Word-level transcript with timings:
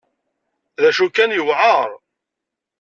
D 0.81 0.83
acu 0.89 1.07
kan, 1.15 1.35
yewεer. 1.37 1.89